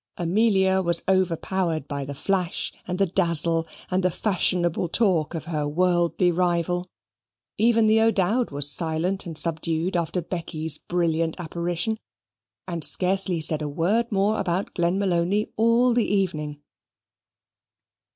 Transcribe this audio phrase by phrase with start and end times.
[0.17, 5.67] Amelia was overpowered by the flash and the dazzle and the fashionable talk of her
[5.67, 6.89] worldly rival.
[7.59, 11.99] Even the O'Dowd was silent and subdued after Becky's brilliant apparition,
[12.67, 16.63] and scarcely said a word more about Glenmalony all the evening.